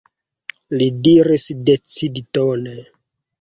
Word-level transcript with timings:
li 0.81 0.87
diris 1.07 1.45
decidtone. 1.69 2.75